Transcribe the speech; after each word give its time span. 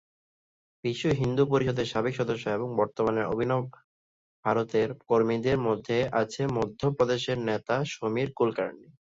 বিশ্ব 0.83 1.03
হিন্দু 1.19 1.43
পরিষদের 1.51 1.87
সাবেক 1.87 2.13
সদস্য 2.19 2.45
এবং 2.49 2.67
বর্তমানে 2.79 3.21
অভিনব 3.33 3.63
ভারতের 4.45 4.87
কর্মীদের 5.07 5.57
মধ্যে 5.67 5.97
আছে 6.21 6.41
মধ্য 6.57 6.81
প্রদেশের 6.97 7.37
নেতা 7.49 7.75
সমীর 7.93 8.29
কুলকার্নি। 8.37 8.87